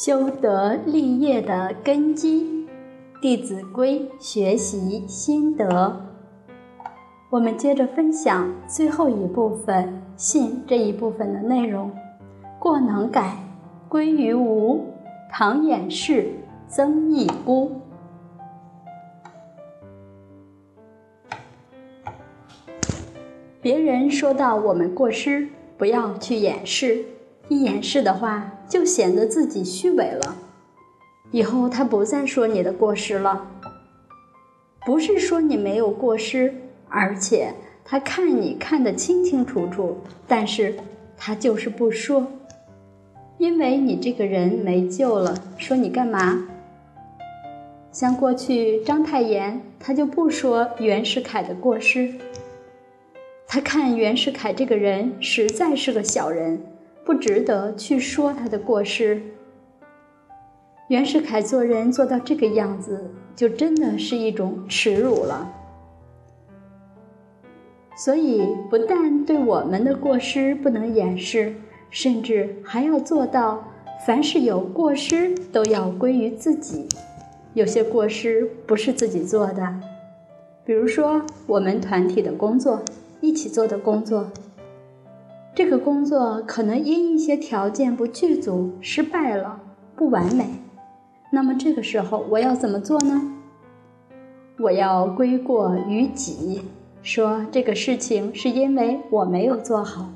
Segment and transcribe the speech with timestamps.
[0.00, 2.44] 修德立业的根基，
[3.20, 6.00] 《弟子规》学习心得。
[7.30, 11.90] 我们接着分享最后一部分“信”这一部分的内容。
[12.60, 13.38] 过能改，
[13.88, 14.84] 归于无；
[15.32, 16.30] 唐掩饰，
[16.68, 17.72] 增益孤。
[23.60, 27.04] 别人说到我们过失，不要去掩饰。
[27.48, 30.36] 一掩饰的话，就显得自己虚伪了。
[31.30, 33.46] 以后他不再说你的过失了，
[34.86, 36.54] 不是说你没有过失，
[36.88, 37.52] 而且
[37.84, 40.74] 他看你看得清清楚楚，但是
[41.16, 42.26] 他就是不说，
[43.38, 45.34] 因为你这个人没救了。
[45.56, 46.46] 说你干嘛？
[47.90, 52.14] 像过去章太炎，他就不说袁世凯的过失，
[53.46, 56.62] 他看袁世凯这个人实在是个小人。
[57.08, 59.22] 不值得去说他的过失。
[60.88, 65.50] 袁世凯做人做到这个样子，就真的是一种耻辱了。
[67.96, 71.54] 所以，不但对我们的过失不能掩饰，
[71.88, 73.64] 甚至还要做到，
[74.06, 76.86] 凡是有过失都要归于自己。
[77.54, 79.80] 有些过失不是自己做的，
[80.62, 82.82] 比如说我们团体的工作，
[83.22, 84.30] 一起做的工作。
[85.58, 89.60] 这个工作可能因一些条件不具足失败了，
[89.96, 90.46] 不完美。
[91.32, 93.20] 那么这个时候我要怎么做呢？
[94.60, 96.62] 我要归过于己，
[97.02, 100.08] 说这个事情是因为我没有做好，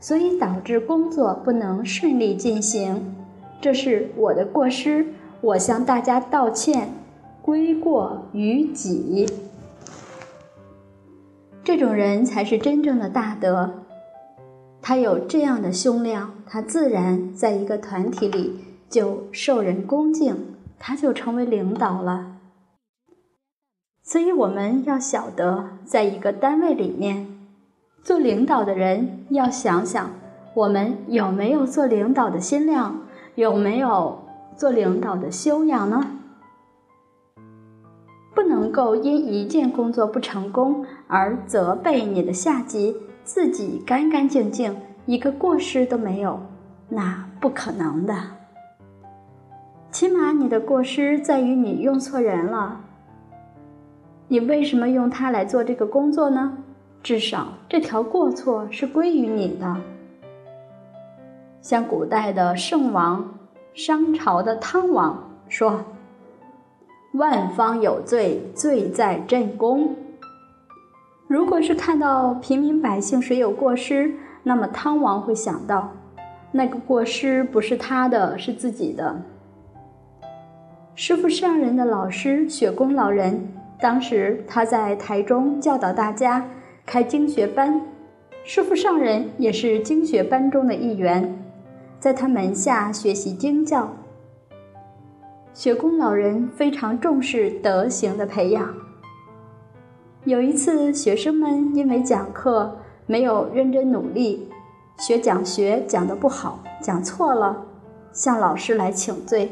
[0.00, 3.14] 所以导致工作不能顺利进行，
[3.60, 5.06] 这是我的过失，
[5.40, 6.92] 我向大家道歉，
[7.40, 9.28] 归过于己。
[11.62, 13.84] 这种人才是真正的大德。
[14.90, 18.56] 他有这样的胸量，他自然在一个团体里
[18.88, 22.38] 就受人恭敬，他就成为领导了。
[24.02, 27.38] 所以我们要晓得，在一个单位里面，
[28.02, 30.10] 做领导的人要想想，
[30.54, 33.02] 我们有没有做领导的心量，
[33.36, 34.24] 有没有
[34.56, 36.04] 做领导的修养呢？
[38.34, 42.96] 不能够因一件工作不成功而责备你的下级。
[43.22, 44.76] 自己干干净净，
[45.10, 46.38] 一个过失都没有，
[46.88, 48.14] 那不可能的。
[49.90, 52.82] 起码你的过失在于你用错人了。
[54.28, 56.58] 你为什么用他来做这个工作呢？
[57.02, 59.78] 至少这条过错是归于你的。
[61.60, 63.34] 像古代的圣王，
[63.74, 65.86] 商朝的汤王说
[67.14, 69.88] ：“万方有罪，罪在朕躬。”
[71.26, 75.90] 如果是看到平民百姓谁有过失，那么汤王会想到，
[76.52, 79.22] 那个过失不是他的，是自己的。
[80.94, 83.48] 师傅上人的老师雪公老人，
[83.80, 86.46] 当时他在台中教导大家
[86.84, 87.80] 开经学班，
[88.44, 91.38] 师傅上人也是经学班中的一员，
[91.98, 93.90] 在他门下学习经教。
[95.52, 98.74] 雪公老人非常重视德行的培养。
[100.24, 102.76] 有一次，学生们因为讲课
[103.06, 104.48] 没有认真努力，
[104.98, 107.64] 学讲学讲得不好，讲错了，
[108.12, 109.50] 向老师来请罪。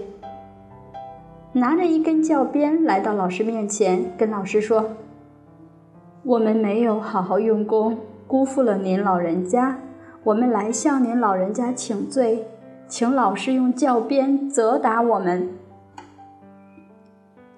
[1.53, 4.91] 拿着一根教鞭来到老师面前，跟老师说
[6.23, 9.79] ：“我们没有好好用功，辜负了您老人家，
[10.23, 12.47] 我们来向您老人家请罪，
[12.87, 15.49] 请老师用教鞭责打我们。”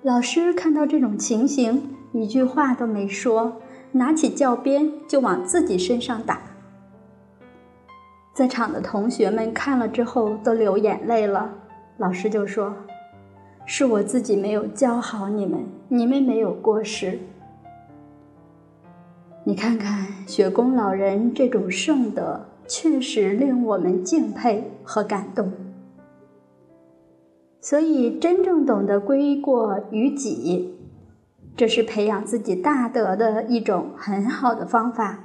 [0.02, 1.96] 老师看到这种情形。
[2.12, 3.52] 一句话都没说，
[3.92, 6.40] 拿起教鞭就往自己身上打。
[8.32, 11.52] 在场的同学们看了之后都流眼泪了。
[11.98, 12.74] 老师就说
[13.66, 17.18] ：“是我自己没有教好你们，你们没有过失。
[19.44, 25.52] 你看看雪公老人这种圣德，确实令我们敬佩和感动。
[27.60, 30.76] 所以，真正懂得归过于己。”
[31.56, 35.18] 这是培养自己大德的一种很好的方法，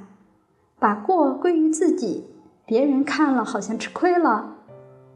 [0.78, 2.26] 把过归于自己，
[2.66, 4.56] 别人看了好像吃亏了，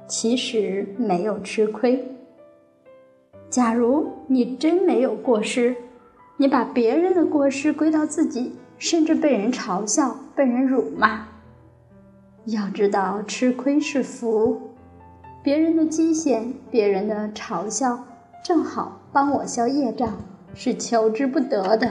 [0.06, 2.16] 其实没有吃亏。
[3.50, 5.76] 假如你真没有过失，
[6.38, 11.26] 你把别人的过失归到自己，甚至被人嘲笑、被人辱骂，
[12.46, 14.70] 要知道吃亏是福，
[15.42, 18.04] 别人的讥嫌、别人的嘲笑，
[18.42, 20.14] 正好帮我消业障。
[20.54, 21.90] 是求之不得的。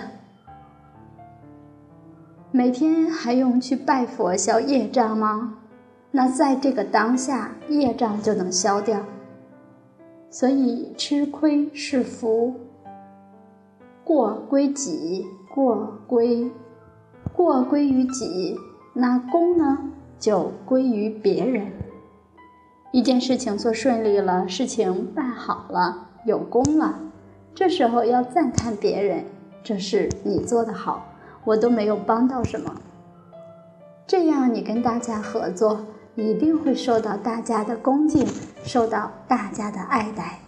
[2.51, 5.55] 每天还用去拜佛消业障吗？
[6.11, 9.01] 那在这个当下，业障就能消掉。
[10.31, 12.55] 所以吃亏是福。
[14.03, 16.49] 过归己，过归
[17.33, 18.57] 过归于己，
[18.93, 19.77] 那功呢
[20.17, 21.71] 就归于别人。
[22.91, 26.99] 一件事情做顺利了，事情办好了，有功了，
[27.53, 29.25] 这时候要赞叹别人，
[29.63, 31.05] 这是你做的好，
[31.43, 32.73] 我都没有帮到什么。
[34.07, 35.85] 这样，你跟大家合作，
[36.15, 38.25] 一定会受到大家的恭敬，
[38.63, 40.39] 受到大家的爱戴。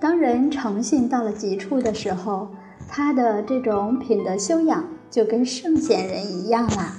[0.00, 2.48] 当人诚信到了极处的时候，
[2.88, 6.94] 他的这种品德修养就跟圣贤人一样啦。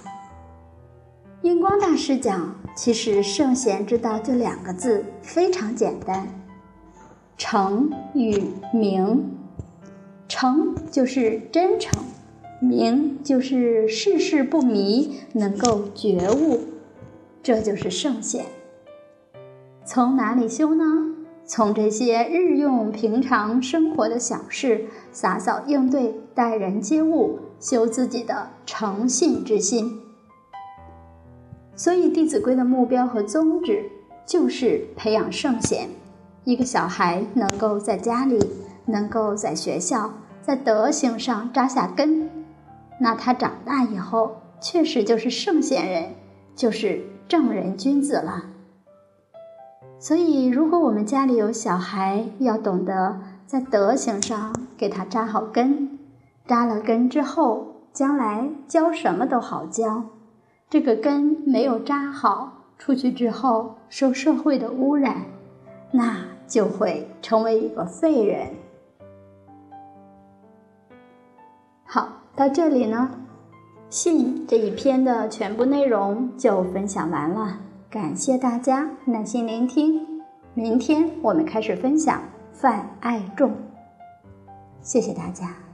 [1.42, 6.28] 印光大师讲，其实圣贤之道就两个字，非常简单：
[7.40, 8.40] 诚与
[8.72, 9.32] 明。
[10.28, 12.04] 诚就是真诚。
[12.62, 16.60] 明就是世事不迷，能够觉悟，
[17.42, 18.46] 这就是圣贤。
[19.86, 21.16] 从哪里修呢？
[21.46, 30.02] 从这些日用平常生活的小事，洒扫应对，待人接物，修自己的诚信之心。
[31.78, 33.90] 所以，《弟子规》的目标和宗旨
[34.26, 35.90] 就是培养圣贤。
[36.50, 38.40] 一个小孩能够在家里，
[38.86, 40.12] 能够在学校，
[40.42, 42.28] 在德行上扎下根。
[43.00, 46.16] 那他长大以后，确实就是圣贤人，
[46.56, 48.46] 就是正人君子了。
[50.00, 56.00] 所以，如果我们家里有小孩，要懂得在德行上给他扎好根，
[56.48, 60.06] 扎了根之后，将来教什么都好教。
[60.68, 65.26] 这个根没有扎好，出去之后受社会的污染，
[65.92, 66.18] 那
[66.50, 68.50] 就会成为一个废人。
[71.86, 72.10] 好。
[72.36, 73.12] 到这里呢，
[73.90, 77.60] 信这一篇的全部内容就分享完了，
[77.90, 80.08] 感谢大家耐心聆听。
[80.54, 82.22] 明天我们开始分享
[82.54, 83.52] 泛爱众，
[84.82, 85.69] 谢谢大家。